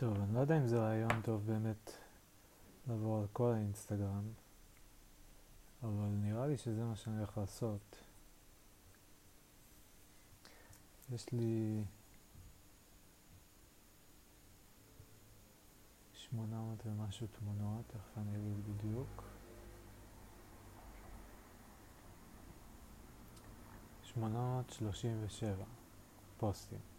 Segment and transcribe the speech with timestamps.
[0.00, 1.90] טוב, אני לא יודע אם זה רעיון טוב באמת
[2.88, 4.32] לעבור על כל האינסטגרם,
[5.82, 7.96] אבל נראה לי שזה מה שאני הולך לעשות.
[11.12, 11.84] יש לי
[16.14, 19.22] 800 ומשהו תמונות, תכף אני אגיד בדיוק.
[24.02, 25.64] 837
[26.36, 26.89] פוסטים.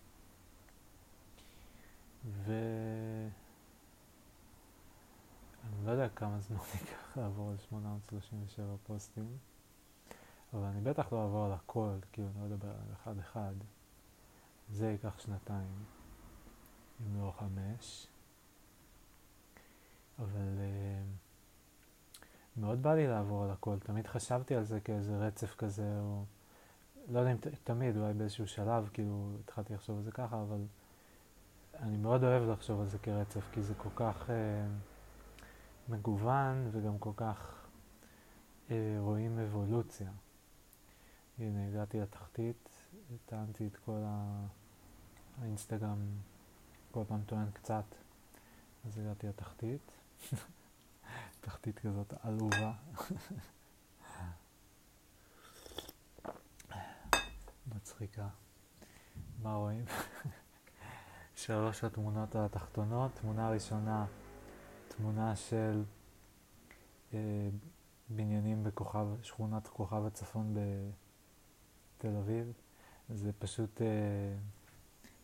[2.25, 2.53] ו...
[5.63, 9.37] אני לא יודע כמה זמן ייקח לעבור על 837 פוסטים,
[10.53, 13.53] אבל אני בטח לא אעבור על הכל, כאילו אני לא אדבר על אחד אחד.
[14.69, 15.83] זה ייקח שנתיים,
[17.01, 18.07] אם לא חמש.
[20.19, 22.21] אבל uh,
[22.57, 23.79] מאוד בא לי לעבור על הכל.
[23.79, 26.23] תמיד חשבתי על זה כאיזה רצף כזה, או
[27.09, 30.61] לא יודע אם תמיד, אולי באיזשהו שלב, כאילו התחלתי לחשוב על זה ככה, אבל
[31.81, 34.31] אני מאוד אוהב לחשוב על זה כרצף, כי זה כל כך uh,
[35.91, 37.65] מגוון וגם כל כך
[38.67, 40.11] uh, רואים אבולוציה.
[41.39, 42.69] הנה, הגעתי לתחתית,
[43.25, 44.45] טענתי את כל ה...
[45.41, 45.99] האינסטגרם,
[46.91, 47.85] כל פעם טוען קצת,
[48.85, 49.91] אז הגעתי לתחתית.
[51.41, 52.73] תחתית כזאת עלובה.
[57.75, 58.27] מצחיקה.
[59.41, 59.85] מה רואים?
[61.41, 63.11] שלוש התמונות התחתונות.
[63.21, 64.05] תמונה ראשונה,
[64.87, 65.83] תמונה של
[67.13, 67.19] אה,
[68.09, 70.53] בניינים בכוכב, שכונת כוכב הצפון
[71.97, 72.53] בתל אביב.
[73.09, 73.87] זה פשוט אה,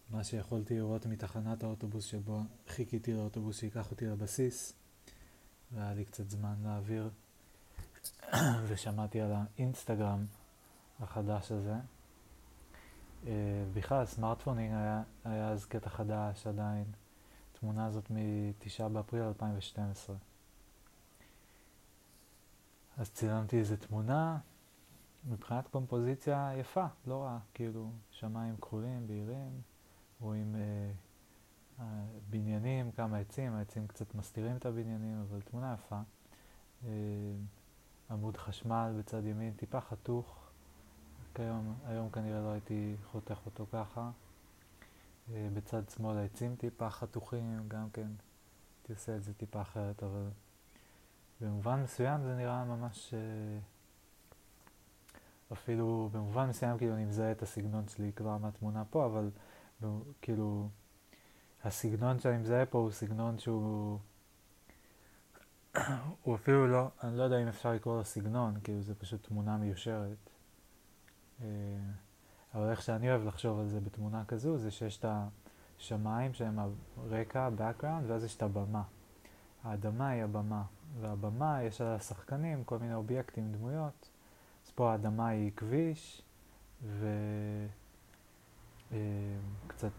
[0.09, 4.73] מה שיכולתי לראות מתחנת האוטובוס שבו חיכיתי לאוטובוס שיקח אותי לבסיס.
[5.71, 7.09] והיה לי קצת זמן להעביר,
[8.67, 10.25] ושמעתי על האינסטגרם
[10.99, 11.75] החדש הזה.
[13.25, 13.31] אה,
[13.73, 16.85] בכלל, סמארטפונים היה, היה אז קטע חדש עדיין.
[17.53, 20.15] התמונה הזאת מ-9 באפריל 2012.
[22.97, 24.37] אז צילמתי איזה תמונה,
[25.29, 29.61] מבחינת קומפוזיציה יפה, לא רע, כאילו שמיים כחולים, בהירים,
[30.19, 30.91] רואים אה,
[31.79, 31.85] אה,
[32.29, 35.99] בניינים, כמה עצים, העצים קצת מסתירים את הבניינים, אבל תמונה יפה.
[36.85, 36.91] אה,
[38.09, 40.46] עמוד חשמל בצד ימין, טיפה חתוך,
[41.37, 44.11] כיום, היום כנראה לא הייתי חותך אותו ככה.
[45.33, 48.07] אה, בצד שמאל העצים טיפה חתוכים, גם כן
[48.81, 50.29] הייתי עושה את זה טיפה אחרת, אבל
[51.41, 53.13] במובן מסוים זה נראה ממש...
[55.53, 59.29] אפילו במובן מסוים כאילו אני מזהה את הסגנון שלי כבר מהתמונה פה, אבל
[60.21, 60.69] כאילו
[61.63, 63.99] הסגנון שאני מזהה פה הוא סגנון שהוא...
[66.23, 69.57] הוא אפילו לא, אני לא יודע אם אפשר לקרוא לו סגנון, כאילו זה פשוט תמונה
[69.57, 70.36] מיושרת.
[71.41, 71.47] אה,
[72.53, 75.05] אבל איך שאני אוהב לחשוב על זה בתמונה כזו, זה שיש את
[75.79, 76.59] השמיים שהם
[76.97, 78.83] הרקע, background, ואז יש את הבמה.
[79.63, 80.63] האדמה היא הבמה,
[81.01, 84.09] והבמה יש על השחקנים כל מיני אובייקטים, דמויות.
[84.65, 86.21] אז פה האדמה היא כביש,
[86.83, 87.07] ו...
[88.91, 88.97] אה,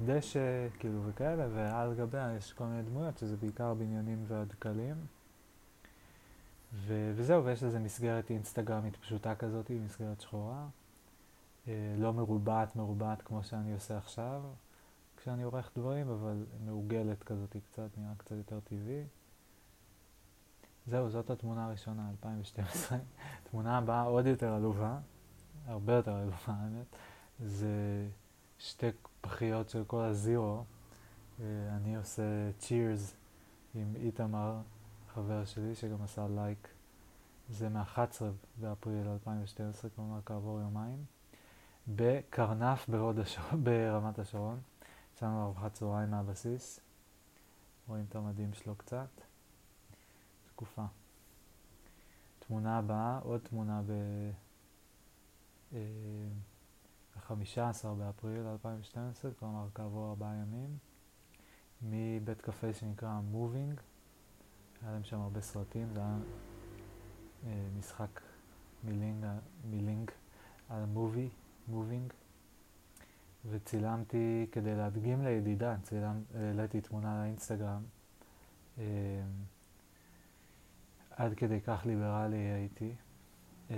[0.06, 4.97] דשא, כאילו וכאלה, ועל גביה יש כל מיני דמויות, שזה בעיקר בניינים והדקלים.
[6.75, 10.66] ו- וזהו, ויש לזה מסגרת אינסטגרמית פשוטה כזאת, מסגרת שחורה.
[11.69, 14.43] אה, לא מרובעת מרובעת כמו שאני עושה עכשיו,
[15.17, 19.05] כשאני עורך דברים, אבל מעוגלת כזאת קצת, נראה קצת יותר טבעי.
[20.87, 22.99] זהו, זאת התמונה הראשונה, 2012.
[23.51, 24.99] תמונה הבאה עוד יותר עלובה,
[25.67, 26.97] הרבה יותר עלובה האמת,
[27.45, 28.09] זה
[28.59, 28.87] שתי
[29.21, 30.65] פחיות של כל הזירו.
[31.41, 31.45] אה,
[31.77, 32.23] אני עושה
[32.59, 33.15] צ'ירס
[33.75, 34.57] עם איתמר,
[35.15, 36.69] חבר שלי, שגם עשה לייק.
[37.51, 38.23] זה מ-11
[38.61, 41.18] באפריל 2012, כלומר כעבור יומיים.
[41.97, 42.88] בקרנף
[43.19, 43.44] השור...
[43.65, 44.60] ברמת השרון.
[45.15, 46.81] יצאנו ארוחת צהריים מהבסיס.
[47.88, 49.21] רואים את המדים שלו קצת.
[50.47, 50.84] תקופה.
[52.38, 53.93] תמונה הבאה, עוד תמונה ב...
[55.72, 55.78] אה,
[57.16, 60.78] ב-15 באפריל 2012, כלומר כעבור ארבעה ימים,
[61.83, 63.80] מבית קפה שנקרא מובינג.
[64.83, 66.16] היה להם שם הרבה סרטים, זה היה
[67.47, 68.21] אה, משחק
[68.84, 69.27] מילים,
[69.71, 70.10] מילים
[70.68, 71.28] על movie,
[71.69, 72.13] moving.
[73.50, 77.82] וצילמתי כדי להדגים לידידה, צילם, העליתי תמונה לאינסטגרם.
[78.78, 78.84] אה,
[81.10, 82.94] עד כדי כך ליברלי הייתי
[83.70, 83.76] אה,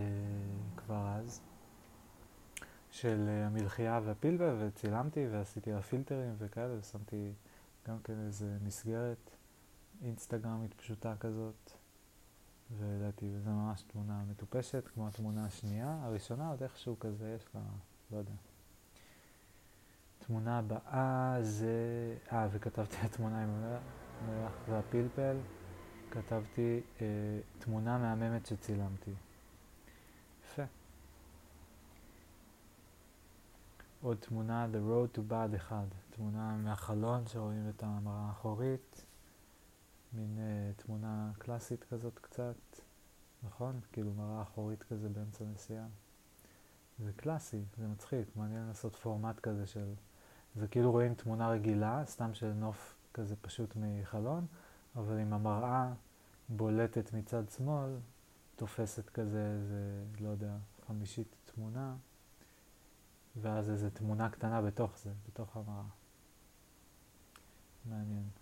[0.77, 1.41] כבר אז.
[2.91, 7.33] של אה, המלחייה והפלווה, וצילמתי ועשיתי לה פילטרים וכאלה, ושמתי
[7.89, 9.31] גם כן איזה מסגרת
[10.03, 11.73] אינסטגרמית פשוטה כזאת,
[12.79, 15.99] והעליתי, וזו ממש תמונה מטופשת, כמו התמונה השנייה.
[16.03, 17.61] הראשונה עוד איכשהו כזה, יש לה,
[18.13, 18.33] לא יודע.
[20.19, 21.75] תמונה הבאה זה
[22.33, 25.37] אה, וכתבתי התמונה עם המלח והפלפל,
[26.11, 27.07] כתבתי אה,
[27.59, 29.13] תמונה מהממת שצילמתי.
[30.45, 30.63] יפה.
[34.03, 35.77] עוד תמונה, The Road to Bad 1,
[36.11, 39.05] תמונה מהחלון שרואים את המראה האחורית,
[40.13, 42.57] מין uh, תמונה קלאסית כזאת קצת,
[43.43, 43.81] נכון?
[43.93, 45.87] כאילו מראה אחורית כזה באמצע נסיעה.
[46.99, 49.95] זה קלאסי, זה מצחיק, מעניין לעשות פורמט כזה של...
[50.57, 54.47] זה כאילו רואים תמונה רגילה, סתם של נוף כזה פשוט מחלון,
[54.97, 55.93] אבל עם המראה
[56.49, 57.97] בולטת מצד שמאל,
[58.57, 61.97] תופסת כזה, איזה, לא יודע, חמישית תמונה,
[63.37, 65.83] ואז איזו תמונה קטנה בתוך זה, בתוך המראה.
[67.85, 68.40] מעניין.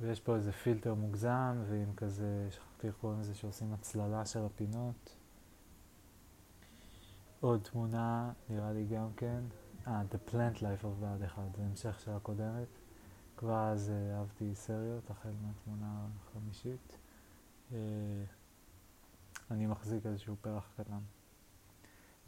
[0.00, 5.16] ויש פה איזה פילטר מוגזם, ועם כזה, שכחתי איך קוראים לזה, שעושים הצללה של הפינות.
[7.40, 9.40] עוד תמונה, נראה לי גם כן,
[9.86, 12.68] אה, The Plant Life of Bad אחד, זה המשך של הקודמת.
[13.36, 16.98] כבר אז אה, אהבתי סריות, החל מהתמונה החמישית.
[17.72, 17.78] אה,
[19.50, 21.00] אני מחזיק איזשהו פרח קטן.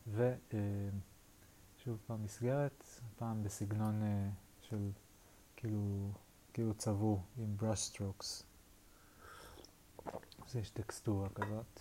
[0.07, 2.85] ושוב פעם מסגרת,
[3.17, 4.03] פעם בסגנון
[4.61, 4.91] של
[5.57, 6.11] כאילו,
[6.56, 8.44] כאילו צבעו עם brush strokes.
[10.47, 11.81] אז יש טקסטורה כזאת.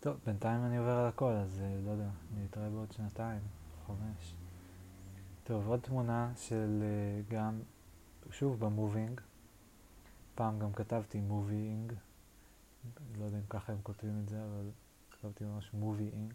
[0.00, 3.40] טוב, בינתיים אני עובר על הכל, אז לא יודע, אני אתראה בעוד שנתיים,
[3.86, 4.34] חמש.
[5.44, 6.82] טוב, עוד תמונה של
[7.28, 7.60] גם,
[8.30, 9.20] שוב במובינג,
[10.34, 11.92] פעם גם כתבתי מובינג,
[13.18, 14.70] לא יודע אם ככה הם כותבים את זה, אבל
[15.10, 16.32] כתבתי ממש מובינג,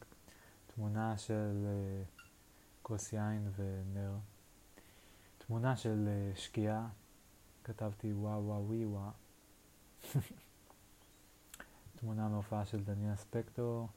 [0.75, 1.67] תמונה של
[2.81, 4.17] כוס יין ונר,
[5.49, 6.87] תמונה של שקיעה,
[7.63, 9.11] כתבתי וואו וואו ווי וואו.
[11.99, 13.87] תמונה מהופעה של דניאל ספקטור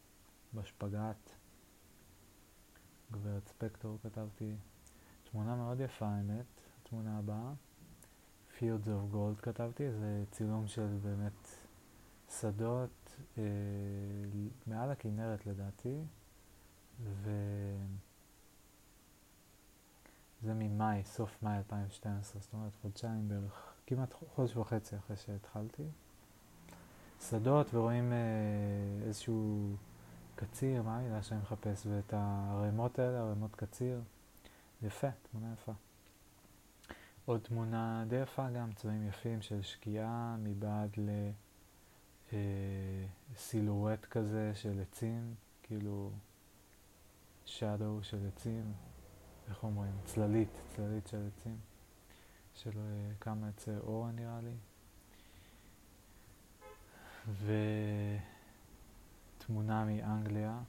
[0.54, 1.30] בשפגאט.
[3.10, 4.54] גברת ספקטור כתבתי.
[5.30, 6.46] תמונה מאוד יפה האמת,
[6.82, 7.52] התמונה הבאה.
[8.58, 11.48] Fields of Gold כתבתי, זה צילום של באמת
[12.40, 13.42] שדות אה,
[14.66, 16.04] מעל הכנרת לדעתי,
[20.42, 25.82] וזה ממאי, סוף מאי 2012, זאת אומרת חודשיים בערך, כמעט חודש וחצי אחרי שהתחלתי.
[27.20, 28.18] שדות ורואים אה,
[29.06, 29.76] איזשהו
[30.34, 34.00] קציר, מה המילה שאני מחפש, ואת הערימות האלה, ערימות קציר.
[34.82, 35.72] יפה, תמונה יפה.
[37.24, 40.96] עוד תמונה די יפה גם, צבעים יפים של שקיעה מבעד
[43.32, 46.10] לסילואט אה, כזה של עצים, כאילו
[47.46, 48.72] shadow של עצים,
[49.48, 49.92] איך אומרים?
[50.04, 51.56] צללית, צללית של עצים,
[52.54, 54.54] של אה, כמה עצי אור נראה לי.
[59.38, 60.60] ותמונה מאנגליה.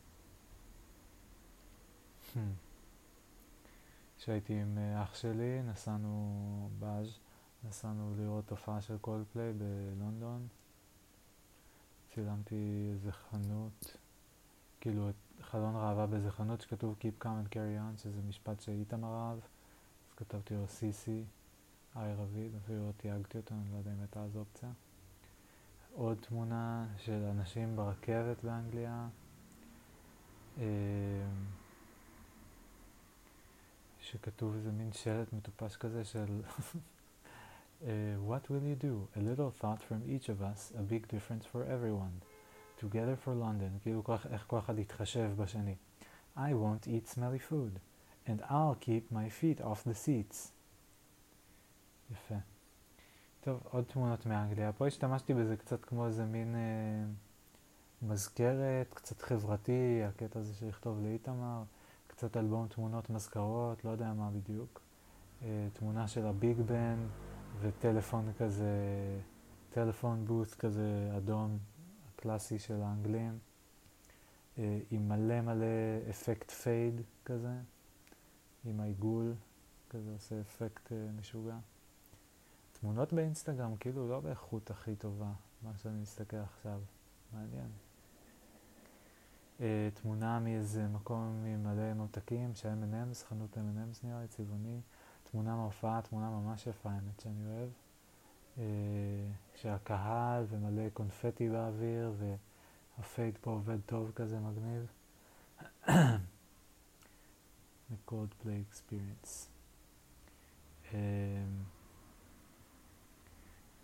[2.34, 2.38] Hmm.
[4.18, 7.20] כשהייתי עם אה, אח שלי, נסענו באז',
[7.64, 10.48] נסענו לראות תופעה של קולפליי בלונדון.
[12.14, 13.98] צילמתי איזה חנות,
[14.82, 15.10] כאילו
[15.44, 20.16] חלון ראווה באיזה חנות שכתוב Keep come and carry on, שזה משפט שאיתמר אהב, אז
[20.18, 21.24] כתבתי לו סיסי,
[21.96, 24.70] היי רביד, אפילו לא תייגתי אותו, אני לא יודע אם הייתה אז אופציה.
[25.94, 29.08] עוד תמונה של אנשים ברכבת באנגליה.
[30.58, 30.66] אה,
[34.00, 37.86] שכתוב איזה מין שלט מטופש כזה של uh,
[38.30, 39.08] What will you do?
[39.16, 42.33] A little thought from each of us, a big difference for everyone.
[42.84, 45.76] Together for London, כאילו איך כל אחד יתחשב בשני.
[46.38, 47.80] I won't eat smelly food,
[48.28, 50.52] and I'll keep my feet off the seats.
[52.12, 52.36] יפה.
[53.42, 54.72] טוב, עוד תמונות מאנגליה.
[54.72, 57.06] פה השתמשתי בזה קצת כמו איזה מין אה,
[58.02, 61.64] מזכרת, קצת חברתי, הקטע הזה של לכתוב לאיתמר.
[62.08, 64.82] קצת אלבום תמונות מזכרות, לא יודע מה בדיוק.
[65.44, 66.98] אה, תמונה של הביג בן
[67.62, 68.72] וטלפון כזה,
[69.70, 71.58] טלפון בוס כזה אדום,
[72.24, 73.40] הקלאסי של האנגלים,
[74.58, 75.66] אה, עם מלא מלא
[76.10, 77.54] אפקט פייד כזה,
[78.66, 79.34] עם העיגול,
[79.90, 81.58] כזה עושה אפקט אה, משוגע.
[82.74, 85.32] תמונות באינסטגרם כאילו לא באיכות הכי טובה,
[85.64, 86.80] מה שאני מסתכל עכשיו,
[87.34, 87.70] מעניין.
[89.62, 94.82] אה, תמונה מאיזה מקום עם מלא ממתקים, ש-M&M's, חנות M&M's נראה לי, צבעוני,
[95.24, 97.70] תמונה מהופעה, תמונה ממש יפה האמת שאני אוהב,
[98.58, 98.64] אה,
[99.56, 102.14] שהקהל ומלא קונפטי באוויר
[102.98, 104.86] והפייד פה עובד טוב כזה מגניב.
[107.92, 109.48] The Coldplay Experience.
[110.94, 111.00] אה,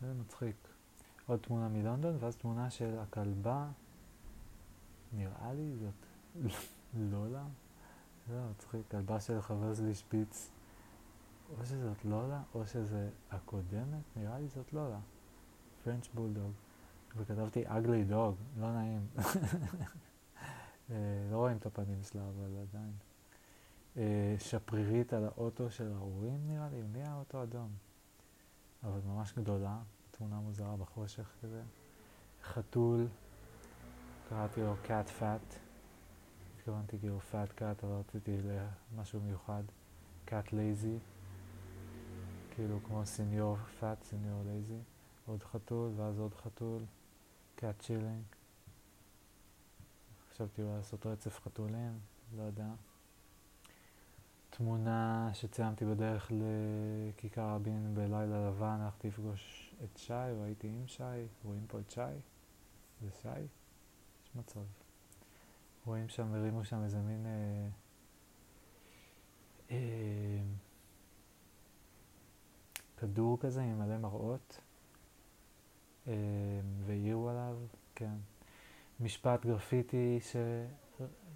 [0.02, 0.56] זה מצחיק.
[1.28, 3.68] עוד תמונה מלונדון, ואז תמונה של הכלבה
[5.14, 6.06] נראה לי זאת
[7.12, 7.44] לולה.
[8.28, 10.50] זה מצחיק, כלבה של חבר שלי שפיץ.
[11.58, 15.00] או שזאת לולה, או שזה הקודמת, נראה לי זאת לולה.
[15.84, 16.52] פרנץ' בולדוג.
[17.18, 19.08] וכתבתי ugly dog, לא נעים.
[20.92, 20.96] אה,
[21.32, 22.94] לא רואים את הפנים שלה, אבל עדיין.
[23.98, 27.70] אה, שפרירית על האוטו של ההורים נראה לי, מי האוטו אדום?
[28.84, 29.78] אבל ממש גדולה,
[30.12, 31.62] תמונה מוזרה בחושך כזה.
[32.44, 33.08] חתול,
[34.30, 35.56] קראתי לו cat fat,
[36.56, 38.38] התכוונתי כאילו fat cat, אבל רציתי
[38.96, 39.64] למשהו מיוחד,
[40.28, 41.00] cat lazy,
[42.60, 44.82] כאילו כמו סניור fat, סניור lazy,
[45.26, 46.84] עוד חתול ואז עוד חתול,
[47.58, 48.36] cat chilling.
[50.32, 52.00] חשבתי אולי לעשות רצף חתולים,
[52.38, 52.68] לא יודע.
[54.50, 61.04] תמונה שציימתי בדרך לכיכר רבין בלילה לבן, הלכתי לפגוש את שי, או הייתי עם שי,
[61.44, 62.02] רואים פה את שי?
[63.02, 63.40] זה שי?
[64.24, 64.64] יש מצב.
[65.86, 67.26] רואים שם, הרימו שם איזה מין...
[67.26, 67.70] אה,
[69.72, 70.42] אה,
[73.00, 74.60] כדור כזה עם מלא מראות,
[76.08, 76.14] אה,
[76.86, 77.58] והעירו עליו,
[77.96, 78.16] כן.
[79.00, 80.20] משפט גרפיטי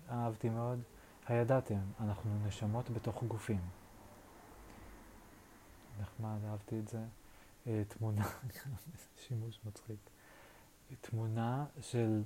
[0.08, 0.80] שאהבתי מאוד.
[1.28, 3.62] הידעתם, אנחנו נשמות בתוך גופים.
[6.02, 7.04] נחמד, אהבתי את זה.
[7.68, 8.30] אה, תמונה,
[9.28, 10.10] שימוש מצחיק.
[11.02, 12.24] תמונה של,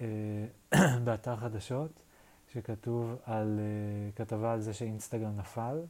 [0.00, 0.46] אה,
[1.04, 2.02] באתר חדשות,
[2.52, 3.60] שכתוב על,
[4.16, 5.82] כתבה על זה שאינסטגרם נפל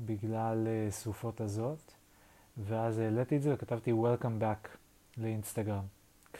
[0.00, 1.92] בגלל סופות הזאת,
[2.56, 4.68] ואז העליתי את זה וכתבתי Welcome back
[5.16, 5.84] לאינסטגרם.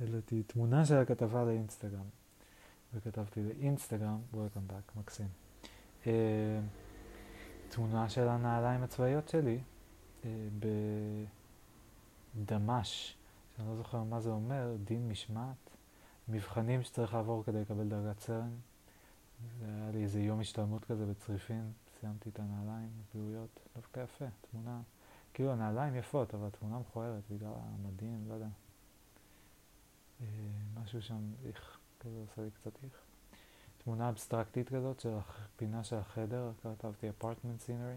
[0.00, 2.06] העליתי תמונה של הכתבה לאינסטגרם.
[2.94, 5.28] וכתבתי לאינסטגרם, Welcome back, מקסים.
[6.04, 6.08] Uh,
[7.68, 9.58] תמונה של הנעליים הצבאיות שלי
[10.22, 10.26] uh,
[12.34, 13.16] בדמש,
[13.56, 15.70] שאני לא זוכר מה זה אומר, דין משמעת,
[16.28, 18.50] מבחנים שצריך לעבור כדי לקבל דרגת סרן.
[19.62, 24.80] היה לי איזה יום השתלמות כזה בצריפין, סיימתי את הנעליים, גלויות, דווקא יפה, תמונה,
[25.34, 28.48] כאילו הנעליים יפות, אבל תמונה מכוערת בגלל המדים, לא יודע.
[30.20, 30.22] Uh,
[30.80, 31.78] משהו שם, איך.
[32.00, 32.92] כזה עושה לי קצת איך.
[33.84, 37.96] תמונה אבסטרקטית כזאת של הפינה של החדר, כתבתי אפרטמנט סינרי.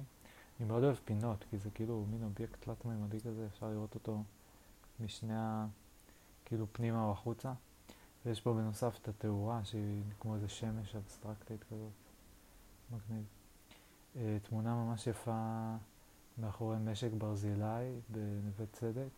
[0.59, 4.23] אני מאוד אוהב פינות, כי זה כאילו מין אובייקט תלת-ממדי כזה, אפשר לראות אותו
[4.99, 5.67] משני ה...
[6.45, 7.53] כאילו פנימה או החוצה.
[8.25, 11.91] ויש פה בנוסף את התאורה שהיא כמו איזה שמש אבסטרקטית כזאת.
[12.91, 13.40] מגניב.
[14.15, 15.75] Uh, תמונה ממש יפה
[16.37, 19.09] מאחורי משק ברזילי בנווה צדק.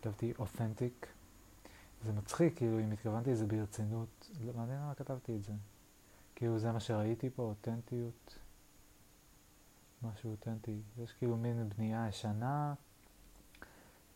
[0.00, 1.06] כתבתי אותנטיק.
[2.04, 5.52] זה מצחיק, כאילו, אם התכוונתי לזה ברצינות, מעניין למה כתבתי את זה.
[6.34, 8.38] כאילו, זה מה שראיתי פה, אותנטיות,
[10.02, 10.80] משהו אותנטי.
[10.98, 12.74] יש כאילו מין בנייה ישנה,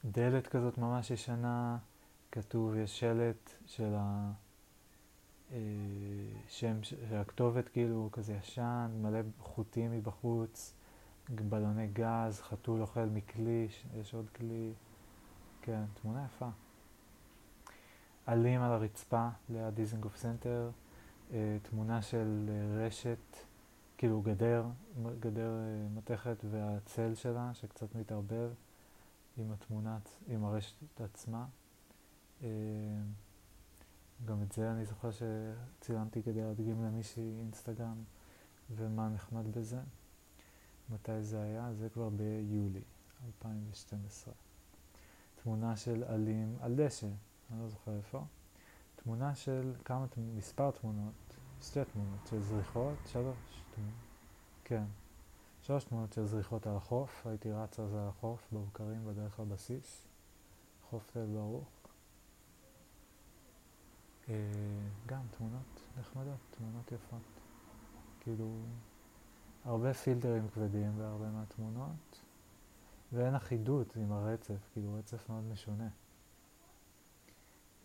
[0.05, 1.79] דלת כזאת ממש ישנה,
[2.33, 4.33] כתוב, יש שלט של ה...
[5.53, 5.59] אה,
[6.49, 10.75] שם, של הכתובת כאילו כזה ישן, מלא חוטים מבחוץ,
[11.29, 13.69] בלוני גז, חתול אוכל מכלי,
[14.01, 14.73] יש עוד כלי,
[15.63, 16.49] כן, תמונה יפה.
[18.27, 20.71] עלים על הרצפה ליד דיזנגוף סנטר,
[21.33, 23.37] אה, תמונה של אה, רשת,
[23.99, 24.65] כאילו גדר,
[25.21, 25.53] גדר
[25.95, 28.51] מתכת והצל שלה שקצת מתערבב
[29.39, 31.47] עם התמונה, עם הרשת עצמה.
[34.25, 38.05] גם את זה אני זוכר שצילמתי כדי להדגים למישהי אינסטגרם
[38.71, 39.81] ומה נחמד בזה.
[40.91, 41.75] מתי זה היה?
[41.75, 42.83] זה כבר ביולי
[43.27, 44.35] 2012.
[45.43, 47.07] תמונה של עלים על דשא,
[47.51, 48.25] אני לא זוכר איפה,
[48.97, 50.07] תמונה של כמה,
[50.37, 53.95] מספר תמונות, שתי תמונות של זריחות, שלוש תמונות,
[54.65, 54.85] כן,
[55.63, 60.07] שלוש תמונות של זריחות על החוף, הייתי רץ זה על החוף, בבקרים בדרך לבסיס,
[60.91, 61.78] חוף תל ברוך.
[64.29, 64.35] אה,
[65.07, 67.23] גם תמונות נחמדות, תמונות יפות.
[68.21, 68.51] כאילו,
[69.65, 72.21] הרבה פילטרים כבדים בהרבה מהתמונות,
[73.13, 75.89] ואין אחידות עם הרצף, כאילו רצף מאוד משונה.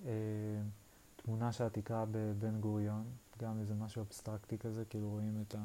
[0.06, 0.12] אה,
[1.16, 3.04] תמונה התקרה בבן גוריון,
[3.40, 5.56] גם איזה משהו אבסטרקטי כזה, כאילו רואים את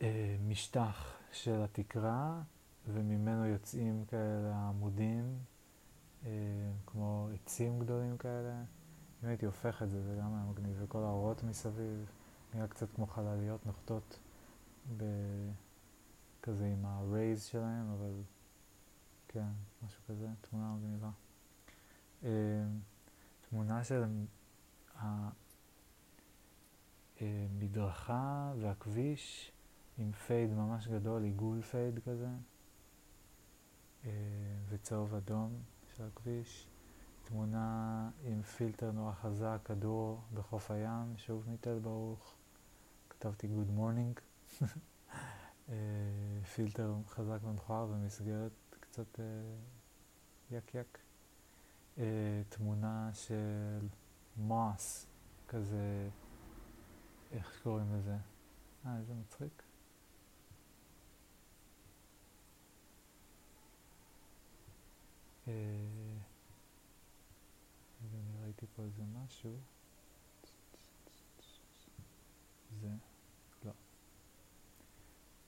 [0.00, 2.42] המשטח של התקרה
[2.86, 5.38] וממנו יוצאים כאלה עמודים,
[6.26, 6.30] אה,
[6.86, 8.62] כמו עצים גדולים כאלה.
[9.22, 12.10] אם הייתי הופך את זה, זה גם היה מגניב, וכל האורות מסביב,
[12.54, 14.18] נראה קצת כמו חלליות נוחתות
[16.42, 18.22] כזה עם ה-rays שלהם, אבל
[19.28, 19.48] כן,
[19.82, 21.10] משהו כזה, תמונה מגניבה.
[22.24, 22.30] אה,
[23.48, 24.04] תמונה של
[27.18, 29.52] המדרכה והכביש
[29.98, 32.28] עם fade ממש גדול, עיגול fade כזה,
[34.04, 34.10] אה,
[34.68, 35.62] וצהוב אדום
[35.96, 36.69] של הכביש.
[37.30, 42.34] תמונה עם פילטר נורא חזק, כדור בחוף הים, שוב מתל ברוך.
[43.10, 44.20] כתבתי Good Morning.
[45.68, 45.74] אה,
[46.54, 49.24] פילטר חזק ומכוער ומסגרת קצת אה,
[50.50, 50.98] יק יק.
[52.48, 53.88] תמונה של
[54.36, 55.06] מוס,
[55.48, 56.08] כזה,
[57.32, 58.16] איך קוראים לזה?
[58.86, 59.62] אה, איזה מצחיק.
[65.46, 66.19] אני
[68.60, 69.56] ראיתי פה איזה משהו.
[72.80, 72.88] זה,
[73.64, 73.72] לא.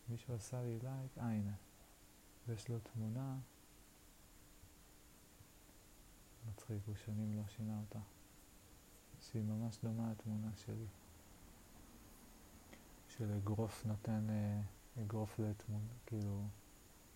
[0.08, 1.54] מישהו עשה לי לייק, אה הנה.
[2.48, 3.38] ויש לו תמונה.
[6.48, 7.98] מצחיק, הוא שנים לא שינה אותה.
[9.20, 10.86] שהיא ממש דומה לתמונה שלי.
[13.08, 14.62] של אגרוף נותן אה,
[15.02, 16.44] אגרוף לתמונה, כאילו,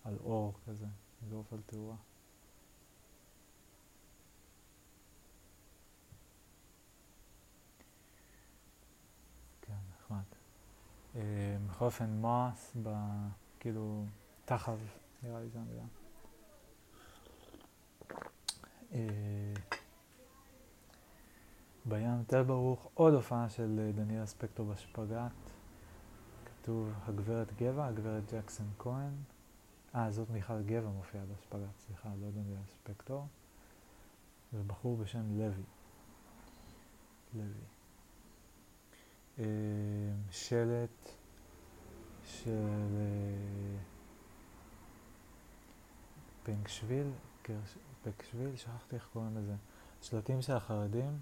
[0.03, 0.87] על אור כזה,
[1.27, 1.95] אגרוף על תאורה.
[11.15, 12.75] אה, בכל אופן מוס.
[13.59, 14.05] כאילו
[14.45, 14.77] תחב,
[15.23, 15.83] נראה לי זו המילה.
[18.93, 19.53] אה,
[21.85, 25.31] בים תל ברוך, עוד הופעה של אה, דניאל ספקטור בשפגאט.
[26.45, 29.13] כתוב הגברת גבע, הגברת ג'קסון כהן.
[29.95, 33.27] אה, זאת מיכל גבע מופיעה בשפגאט, סליחה, לא דניאל ספקטור.
[34.53, 35.63] ובחור בשם לוי.
[37.33, 37.76] לוי.
[39.39, 39.45] אה,
[40.31, 41.09] שלט
[42.23, 43.77] של אה,
[46.43, 47.07] פנקשוויל,
[48.03, 49.55] פנקשוויל, שכחתי איך קוראים לזה,
[50.01, 51.19] שלטים של החרדים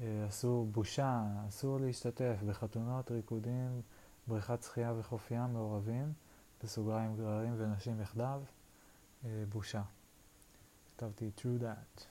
[0.00, 3.82] אה, עשו בושה, אסור להשתתף בחתונות, ריקודים,
[4.26, 6.12] בריכת שחייה וחוף ים מעורבים,
[6.64, 8.42] בסוגריים גררים ונשים יחדיו,
[9.48, 9.82] בושה.
[10.96, 12.02] כתבתי true that,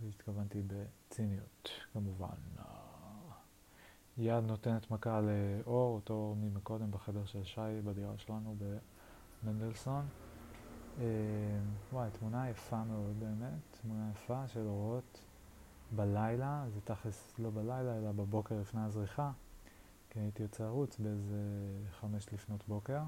[0.00, 2.36] והתכוונתי בציניות, כמובן.
[4.18, 8.56] יד נותנת מכה לאור, אותו ממקודם בחדר של שי בדירה שלנו
[9.42, 10.04] במנדלסון.
[11.00, 11.04] אה,
[11.92, 15.20] וואי, תמונה יפה מאוד באמת, תמונה יפה של אורות
[15.96, 19.30] בלילה, זה תכלס לא בלילה אלא בבוקר לפני הזריחה,
[20.10, 21.36] כי הייתי יוצא לרוץ באיזה
[22.00, 23.02] חמש לפנות בוקר.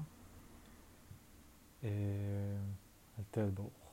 [1.83, 1.89] אה,
[3.35, 3.89] על ברוך.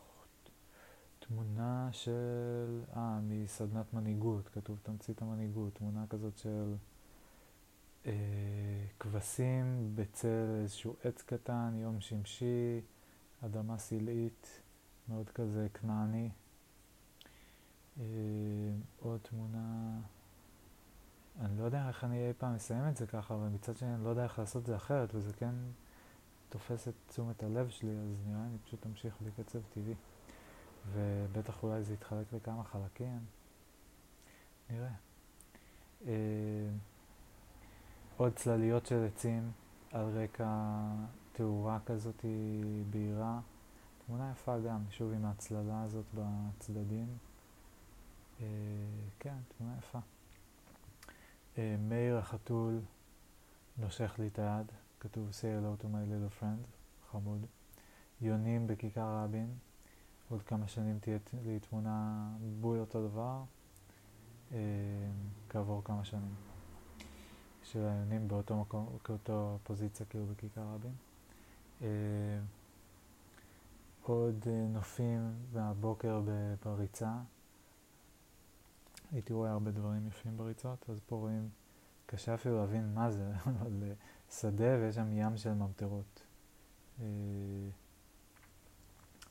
[1.18, 6.74] תמונה של, אה, מסדנת מנהיגות, כתוב תמצית המנהיגות, תמונה כזאת של
[8.06, 8.12] אה,
[9.00, 12.80] כבשים בצל איזשהו עץ קטן, יום שמשי,
[13.44, 14.60] אדמה סלעית,
[15.08, 16.30] מאוד כזה כנעני.
[18.00, 18.04] אה,
[19.00, 19.98] עוד תמונה,
[21.40, 24.04] אני לא יודע איך אני אי פעם אסיים את זה ככה, אבל מצד שני אני
[24.04, 25.54] לא יודע איך לעשות את זה אחרת, וזה כן
[26.48, 29.94] תופס את תשומת הלב שלי, אז נראה לי פשוט אמשיך בקצב טבעי.
[30.92, 33.18] ובטח אולי זה יתחלק לכמה חלקים,
[34.70, 34.90] נראה.
[36.06, 36.12] אה,
[38.16, 39.50] עוד צלליות של עצים
[39.92, 40.48] על רקע
[41.32, 42.24] תאורה כזאת
[42.90, 43.40] בהירה.
[44.06, 47.06] תמונה יפה גם, שוב עם ההצללה הזאת בצדדים.
[48.40, 48.46] אה,
[49.18, 49.98] כן, תמונה יפה.
[51.58, 52.80] אה, מאיר החתול
[53.78, 54.66] נושך לי את היד,
[55.00, 56.66] כתוב say hello to my little friend,
[57.10, 57.46] חמוד.
[58.20, 59.54] יונים בכיכר רבין,
[60.28, 62.28] עוד כמה שנים תהיה לי תמונה
[62.60, 63.42] בוי אותו דבר,
[64.52, 64.58] אה,
[65.48, 66.55] כעבור כמה שנים.
[67.72, 70.92] של היונים באותו מקום, כאותו פוזיציה כאילו בכיכר רבין.
[71.82, 71.88] אה,
[74.02, 76.20] עוד אה, נופים מהבוקר
[76.64, 77.12] בריצה.
[79.12, 81.48] הייתי רואה הרבה דברים יפים בריצות, אז פה רואים,
[82.06, 83.92] קשה אפילו להבין מה זה, אבל אה,
[84.30, 86.22] שדה ויש שם ים של ממטרות.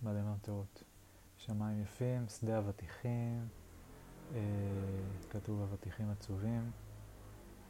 [0.02, 0.84] מלא ממטרות.
[1.38, 3.48] שמיים יפים, שדה אבטיחים,
[5.30, 6.72] כתוב אבטיחים עצובים.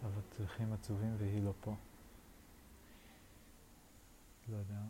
[0.03, 1.75] אבטיחים עצובים והיא לא פה.
[4.49, 4.81] לא יודע,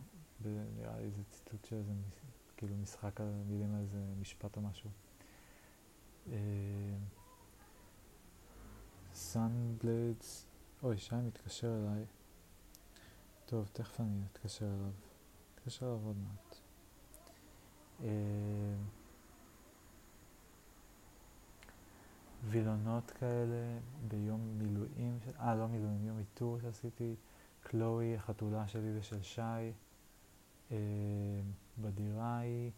[0.76, 1.92] נראה לי זה ציטוט של איזה,
[2.56, 4.90] כאילו משחק על מילים על איזה משפט או משהו.
[9.14, 12.04] סאנבלדס, אה, אוי, שי מתקשר אליי.
[13.46, 14.90] טוב, תכף אני אתקשר אליו.
[15.54, 16.56] אתקשר אליו עוד מעט.
[22.48, 23.78] וילונות כאלה
[24.08, 27.14] ביום מילואים, אה לא מילואים, יום איתור שעשיתי,
[27.60, 29.40] קלואי, החתולה שלי ושל שי,
[30.72, 30.76] אה,
[31.78, 32.70] בדירה היא,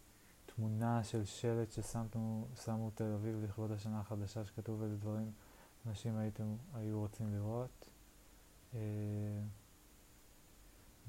[0.45, 5.31] תמונה של שלט ששמו תל אביב לכבוד השנה החדשה שכתוב איזה דברים
[5.87, 7.89] אנשים הייתם, היו רוצים לראות.
[8.73, 8.79] אה,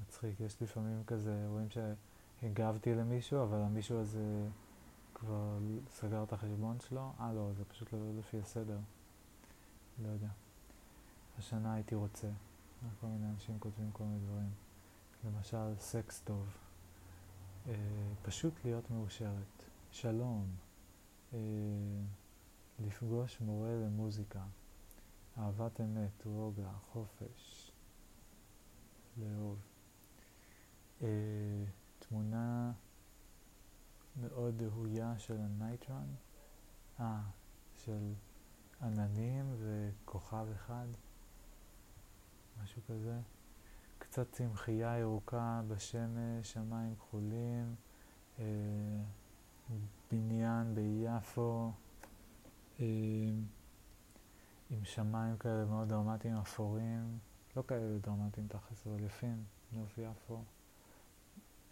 [0.01, 4.47] מצחיק, יש לפעמים כזה, רואים שהגבתי למישהו, אבל המישהו הזה
[5.21, 5.57] כבר
[5.89, 7.11] סגר את החשבון שלו?
[7.19, 8.79] אה לא, זה פשוט לא לפי הסדר.
[10.03, 10.27] לא יודע.
[11.37, 12.27] השנה הייתי רוצה.
[13.01, 14.49] כל מיני אנשים כותבים כל מיני דברים.
[15.25, 16.47] למשל, סקס טוב.
[17.67, 17.73] אה,
[18.21, 19.63] פשוט להיות מאושרת.
[19.91, 20.45] שלום.
[21.33, 21.39] אה,
[22.79, 24.43] לפגוש מורה למוזיקה.
[25.37, 27.71] אהבת אמת, רוגע, חופש.
[29.17, 29.57] לאהוב.
[31.01, 31.07] אה,
[31.99, 32.71] תמונה
[34.21, 36.15] מאוד דהויה של הנייטרון.
[36.99, 37.21] אה,
[37.75, 38.13] של
[38.81, 40.87] עננים וכוכב אחד.
[42.63, 43.19] משהו כזה.
[43.99, 47.75] קצת צמחייה ירוקה בשמש, שמיים כחולים,
[48.39, 48.45] אה,
[50.11, 51.71] בניין ביפו,
[52.79, 52.85] אה,
[54.69, 57.19] עם שמיים כאלה מאוד דרמטיים אפורים,
[57.55, 60.43] לא כאלה דרמטיים תכלס, אבל יפים, נוף יפו.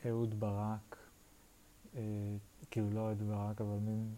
[0.05, 0.97] אהוד ברק,
[1.95, 2.01] אה,
[2.71, 4.15] כאילו לא אהוד ברק, אבל מין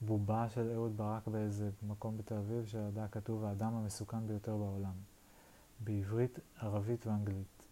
[0.00, 4.94] בובה של אהוד ברק באיזה מקום בתל אביב, שעדה כתוב האדם המסוכן ביותר בעולם.
[5.80, 7.66] בעברית, ערבית ואנגלית.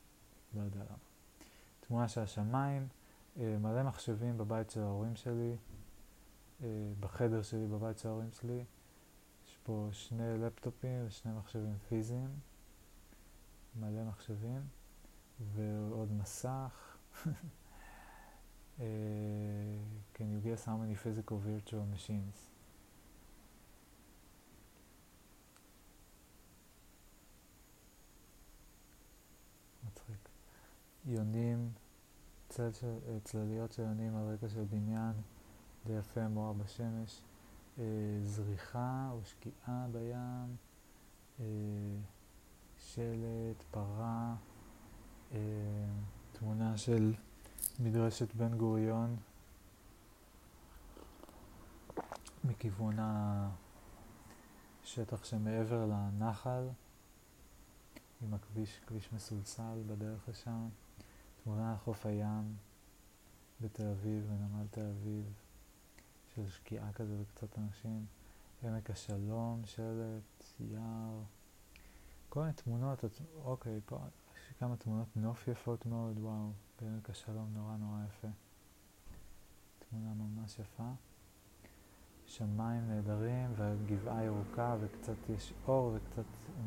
[0.56, 0.98] לא יודע למה.
[1.80, 2.88] תמונה של השמיים,
[3.36, 5.56] אה, מלא מחשבים בבית של ההורים שלי,
[6.62, 6.68] אה,
[7.00, 8.64] בחדר שלי בבית של ההורים שלי.
[9.46, 12.30] יש פה שני לפטופים ושני מחשבים פיזיים,
[13.80, 14.60] מלא מחשבים,
[15.54, 16.96] ועוד מסך.
[18.80, 18.84] uh,
[20.14, 22.50] can you guess how many physical virtual machines?
[29.86, 30.28] מצחיק.
[31.06, 31.70] יונים,
[32.48, 35.12] צל של, צלליות של יונים על רקע של בניין,
[35.86, 37.22] די יפה, מואר בשמש,
[37.78, 37.84] אה,
[38.24, 40.56] זריחה או שקיעה בים,
[41.40, 41.44] אה,
[42.78, 44.34] שלט, פרה,
[45.32, 45.38] אה,
[46.32, 47.14] תמונה של
[47.80, 49.16] מדרשת בן גוריון
[52.44, 52.96] מכיוון
[54.82, 56.68] השטח שמעבר לנחל.
[58.24, 60.68] עם הכביש, כביש מסולסל בדרך לשם,
[61.44, 62.56] תמונה על חוף הים
[63.60, 65.24] בתל אביב, בנמל תל אביב,
[66.34, 68.06] של שקיעה כזה וקצת אנשים,
[68.62, 71.20] עמק השלום, שלט, יער,
[72.28, 73.04] כל מיני תמונות,
[73.44, 73.98] אוקיי, פה
[74.36, 76.50] יש כמה תמונות נוף יפות מאוד, וואו,
[76.84, 78.28] בעמק השלום נורא נורא יפה.
[79.78, 80.90] תמונה ממש יפה.
[82.26, 86.24] שמיים נהדרים והגבעה ירוקה וקצת יש אור וקצת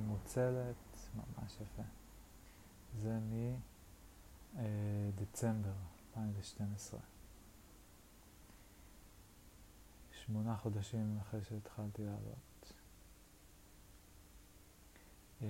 [0.07, 0.75] מוצלת.
[1.15, 1.83] ממש יפה.
[3.01, 3.19] זה
[4.53, 5.73] מדצמבר
[6.09, 6.99] 2012.
[10.11, 12.73] שמונה חודשים אחרי שהתחלתי לעלות.
[15.41, 15.47] אה,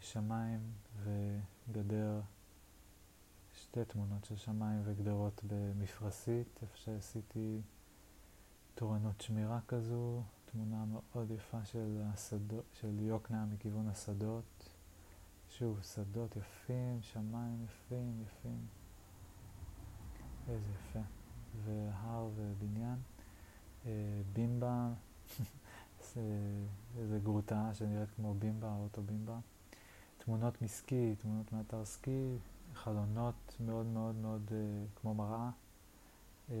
[0.00, 2.20] שמיים וגדר,
[3.56, 7.60] שתי תמונות של שמיים וגדרות במפרשית, איפה שעשיתי
[8.74, 14.76] תורנות שמירה כזו, תמונה מאוד יפה של, השדות, של יוקנעם מכיוון השדות.
[15.50, 18.66] שוב, שדות יפים, שמיים יפים, יפים.
[20.48, 21.00] איזה יפה.
[21.64, 22.98] והר ובניין.
[23.86, 23.90] אה,
[24.32, 24.88] בימבה,
[26.98, 29.38] איזה גרוטה שנראית כמו בימבה, אוטו בימבה.
[30.18, 32.36] תמונות מסקי, תמונות מאתר סקי,
[32.74, 35.50] חלונות מאוד מאוד מאוד אה, כמו מראה.
[36.50, 36.56] אה,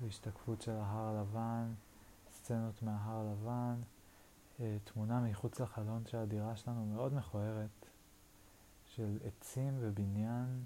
[0.00, 1.72] והשתקפות של ההר הלבן,
[2.32, 3.80] סצנות מההר הלבן.
[4.60, 7.86] אה, תמונה מחוץ לחלון של הדירה שלנו מאוד מכוערת,
[8.86, 10.64] של עצים ובניין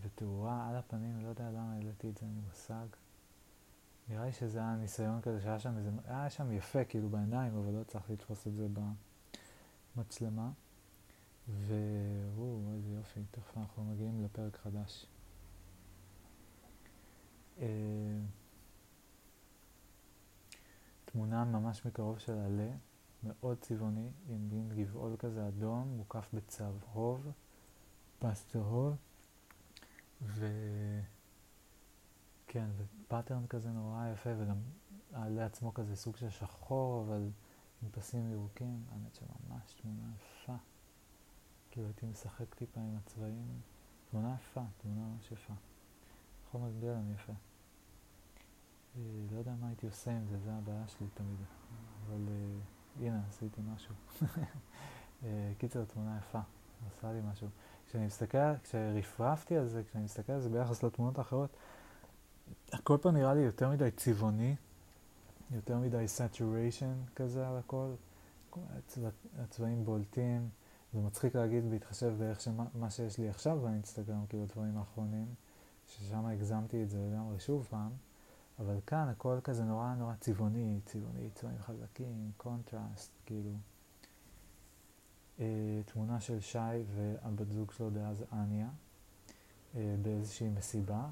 [0.00, 2.86] ותאורה על הפנים, לא יודע למה העליתי את זה, אין מושג.
[4.08, 7.72] נראה לי שזה היה ניסיון כזה שהיה שם איזה, היה שם יפה כאילו בעיניים, אבל
[7.72, 8.66] לא הצלחתי לתפוס את זה
[9.96, 10.50] במצלמה.
[11.66, 15.06] והוא, איזה יופי, תכף אנחנו מגיעים לפרק חדש.
[17.58, 17.66] אה,
[21.04, 22.70] תמונה ממש מקרוב של עלה.
[23.22, 27.32] מאוד צבעוני, עם מין גבעול כזה אדום, מוקף בצהוב,
[28.18, 28.96] פס צהוב,
[30.22, 31.06] וכן,
[32.76, 34.56] ופאטרן כזה נורא יפה, וגם
[35.12, 37.30] העלה עצמו כזה סוג של שחור, אבל
[37.82, 40.56] עם פסים ירוקים, האמת שממש תמונה יפה.
[41.70, 43.60] כאילו הייתי משחק טיפה עם הצבעים,
[44.10, 45.54] תמונה יפה, תמונה ממש יפה.
[46.50, 47.32] חומר גלם יפה.
[48.96, 49.02] אה,
[49.32, 51.36] לא יודע מה הייתי עושה עם זה, זה הבעיה שלי תמיד,
[52.06, 52.28] אבל...
[52.28, 52.60] אה,
[53.00, 53.94] הנה, עשיתי משהו.
[55.24, 56.40] אה, קיצר, תמונה יפה,
[56.86, 57.48] עשה לי משהו.
[57.86, 61.50] כשאני מסתכל, כשרפרפתי על זה, כשאני מסתכל על זה ביחס לתמונות האחרות,
[62.72, 64.56] הכל פה נראה לי יותר מדי צבעוני,
[65.50, 67.90] יותר מדי saturation כזה על הכל.
[69.38, 70.48] הצבעים בולטים,
[70.92, 75.26] זה מצחיק להגיד בהתחשב באיך שמה שיש לי עכשיו באינסטגרם, כאילו הדברים האחרונים,
[75.86, 77.90] ששם הגזמתי את זה לגמרי שוב פעם.
[78.58, 83.50] אבל כאן הכל כזה נורא נורא צבעוני, צבעוני, צבעים חזקים, קונטרסט, כאילו.
[85.40, 86.58] אה, תמונה של שי
[86.94, 88.68] והבת זוג שלו דאז אניה
[89.74, 91.06] אה, באיזושהי מסיבה,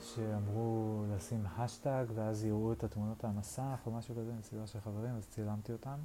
[0.00, 5.14] שאמרו לשים האשטג ואז יראו את התמונות על המסך או משהו כזה, מסיבה של חברים,
[5.14, 5.98] אז צילמתי אותם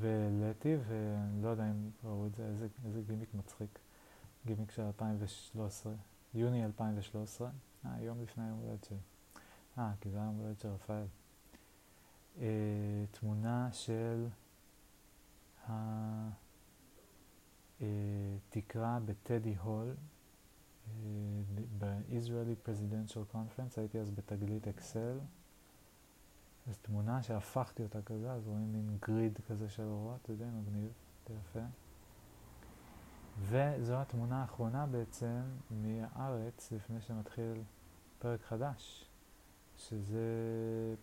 [0.00, 3.78] והעליתי, ואני לא יודע אם ראו את זה, איזה, איזה גימיק מצחיק.
[4.46, 5.92] גימיק של 2013,
[6.34, 7.50] יוני 2013,
[7.86, 8.98] אה, יום לפני יום הולדת שלי.
[9.78, 11.04] אה, כי זה היה יום הולדת של רפאל.
[12.40, 14.26] אה, תמונה של
[17.78, 19.94] התקרה בטדי הול,
[20.88, 20.94] אה,
[21.78, 25.18] ב-Israeli Presidential Conference, הייתי אז בתגלית אקסל.
[26.68, 30.92] אז תמונה שהפכתי אותה כזה, אז רואים מין גריד כזה של אורות, זה די מגניב,
[31.26, 31.64] די יפה.
[33.38, 37.62] וזו התמונה האחרונה בעצם מהארץ לפני שמתחיל
[38.18, 39.10] פרק חדש,
[39.76, 40.24] שזה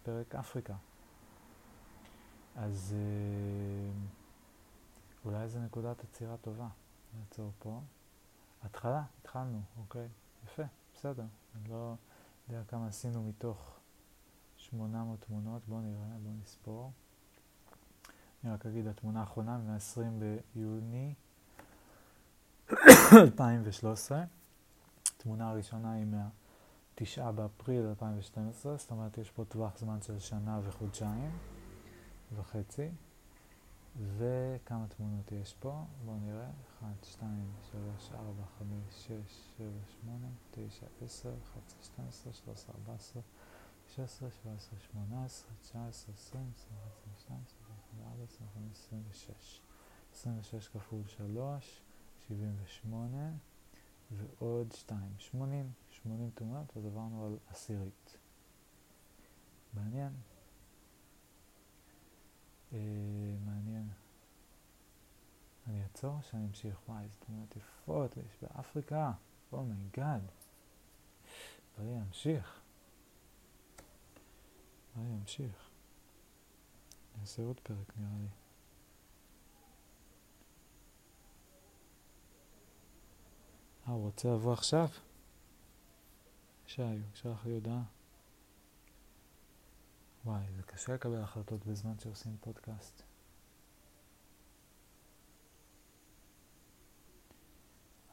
[0.04, 0.76] פרק אפריקה.
[2.56, 3.92] אז אה,
[5.26, 6.68] אולי זו נקודת עצירה טובה.
[7.20, 7.82] נעצור פה.
[8.64, 10.08] התחלה, התחלנו, אוקיי?
[10.46, 10.64] יפה,
[10.96, 11.26] בסדר.
[11.56, 11.96] אני לא
[12.50, 13.81] יודע כמה עשינו מתוך
[14.72, 16.92] 800 תמונות, בואו נראה, בואו נספור.
[18.44, 20.24] אני רק אגיד, התמונה האחרונה מ-20
[20.56, 21.14] ביוני
[23.14, 24.24] 2013.
[25.16, 31.32] התמונה הראשונה היא מה-9 באפריל 2012, זאת אומרת יש פה טווח זמן של שנה וחודשיים
[32.36, 32.90] וחצי.
[34.18, 35.84] וכמה תמונות יש פה?
[36.06, 36.50] בואו נראה.
[36.80, 38.24] 1, 2, 3, 4,
[38.60, 39.12] 5, 6,
[39.58, 39.70] 7,
[40.02, 43.22] 8, 9, 10, 11, 12, 13, 14,
[43.96, 49.62] 16, 17, 18, 19, 20, 21, 22, 24, 25, 26.
[50.14, 51.82] 26 כפול 3,
[52.28, 53.32] 78,
[54.12, 58.18] ועוד 2, 80, 80 תמונות, אז עברנו על עשירית.
[59.74, 60.14] מעניין.
[62.74, 62.78] אה,
[63.46, 63.90] מעניין.
[65.68, 66.80] אני אעצור שאני אמשיך?
[66.90, 69.12] וואי, איזה תמונות יפות יש באפריקה.
[69.54, 70.22] Oh my god.
[71.78, 72.61] בואי אמשיך.
[74.96, 75.70] בואי אמשיך.
[77.14, 78.28] אני אעשה עוד פרק נראה לי.
[83.88, 84.88] אה, הוא רוצה לבוא עכשיו?
[86.66, 87.84] שי, הוא שלח לי הודעה.
[90.26, 93.04] וואי, זה קשה לקבל החלטות בזמן שעושים פודקאסט.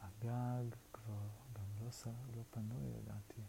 [0.01, 2.11] הגג כבר גם לא.
[2.35, 3.41] לא פנוי לדעתי.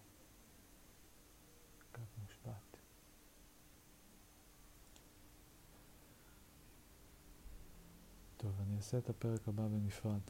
[8.43, 10.21] טוב, אני אעשה את הפרק הבא בנפרד.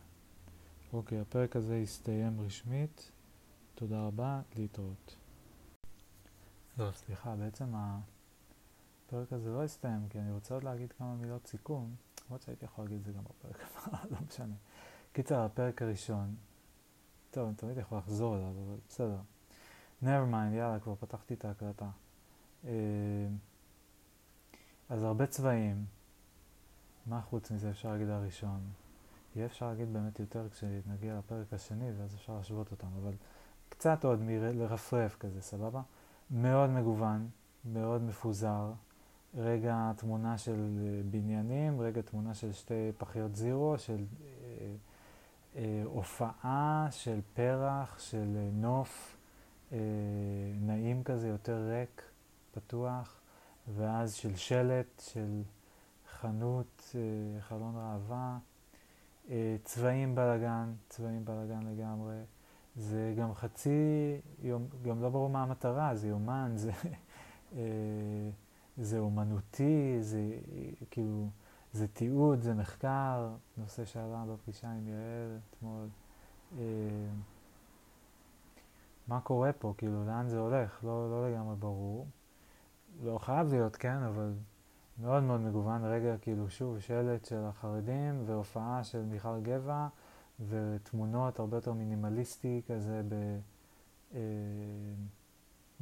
[0.93, 3.11] אוקיי, הפרק הזה הסתיים רשמית.
[3.75, 5.17] תודה רבה, להתראות.
[6.79, 11.95] לא, סליחה, בעצם הפרק הזה לא הסתיים, כי אני רוצה עוד להגיד כמה מילות סיכום,
[12.27, 14.55] למרות שהייתי יכול להגיד את זה גם בפרק הבא, לא משנה.
[15.13, 16.35] קיצר, הפרק הראשון,
[17.31, 19.21] טוב, אני תמיד יכול לחזור אליו, אבל בסדר.
[20.03, 21.91] never mind, יאללה, כבר פתחתי את ההקלטה.
[22.65, 22.71] אה,
[24.89, 25.85] אז הרבה צבעים,
[27.07, 28.61] מה חוץ מזה אפשר להגיד הראשון?
[29.37, 33.13] יהיה אפשר להגיד באמת יותר כשנגיע לפרק השני, ואז אפשר להשוות אותם, אבל
[33.69, 35.83] קצת עוד מלרפרף כזה, סבבה?
[36.31, 37.29] מאוד מגוון,
[37.65, 38.73] מאוד מפוזר.
[39.35, 44.27] רגע תמונה של אה, בניינים, רגע תמונה של שתי פחיות זירו, של אה,
[45.57, 49.17] אה, הופעה, של פרח, של אה, נוף
[49.73, 49.79] אה,
[50.61, 52.03] נעים כזה, יותר ריק,
[52.53, 53.21] פתוח,
[53.77, 55.43] ואז של שלט, של
[56.21, 58.39] חנות, אה, חלון ראווה.
[59.31, 62.17] אה, צבעים בלאגן, צבעים בלאגן לגמרי.
[62.77, 66.71] זה גם חצי, יום, גם לא ברור מה המטרה, זה יומן, זה,
[67.57, 68.31] אה,
[68.77, 70.21] זה אומנותי, זה
[70.91, 71.29] כאילו,
[71.73, 75.89] זה תיעוד, זה מחקר, נושא שעלה בפגישה עם יעל אתמול.
[79.09, 80.85] מה קורה פה, כאילו, לאן זה הולך?
[80.85, 82.07] לא, לא לגמרי ברור.
[83.03, 84.33] לא חייב להיות, כן, אבל
[84.99, 85.85] מאוד מאוד מגוון.
[85.85, 89.89] רגע, כאילו, שוב, שלט של החרדים והופעה של מיכל גבע
[90.49, 93.15] ותמונות הרבה יותר מינימליסטי כזה ב,
[94.15, 94.21] אה,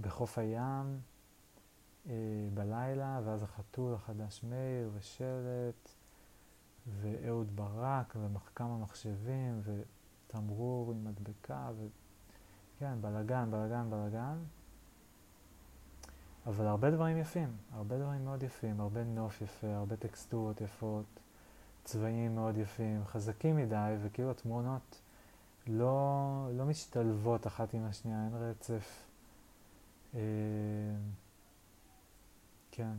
[0.01, 1.01] בחוף הים
[2.09, 2.15] אה,
[2.55, 5.89] בלילה, ואז החתול החדש מאיר ושלט
[6.87, 14.37] ואהוד ברק וכמה מחשבים ותמרור עם מדבקה וכן, בלגן, בלגן, בלגן.
[16.47, 21.05] אבל הרבה דברים יפים, הרבה דברים מאוד יפים, הרבה נוף יפה, הרבה טקסטורות יפות,
[21.85, 25.01] צבעים מאוד יפים, חזקים מדי, וכאילו התמונות
[25.67, 29.05] לא, לא משתלבות אחת עם השנייה, אין רצף.
[30.15, 30.21] אה,
[32.71, 32.93] כן.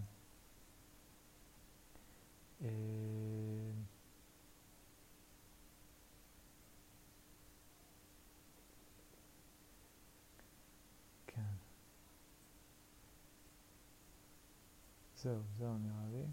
[15.23, 16.25] זהו, זהו נראה לי.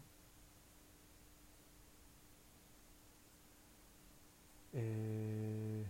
[4.75, 5.83] אה,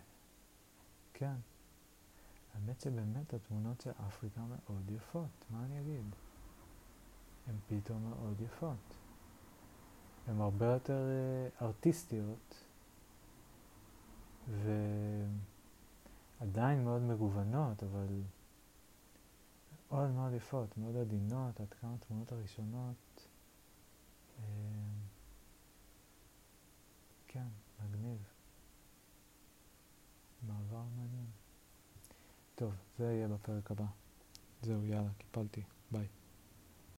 [1.14, 1.34] כן.
[2.54, 6.04] האמת שבאמת התמונות של אפריקה מאוד יפות, מה אני אגיד?
[7.46, 8.94] הן פתאום מאוד יפות.
[10.26, 12.64] הן הרבה יותר אה, ארטיסטיות
[16.40, 18.06] ועדיין מאוד מגוונות, אבל
[19.90, 23.28] מאוד מאוד יפות, מאוד עדינות, עד כמה התמונות הראשונות.
[24.38, 24.44] אה,
[27.28, 27.48] כן,
[27.84, 28.18] מגניב.
[30.42, 31.26] מעבר מעניין.
[32.54, 33.86] טוב, זה יהיה בפרק הבא.
[34.62, 35.62] זהו, יאללה, קיפלתי.
[35.90, 36.06] ביי.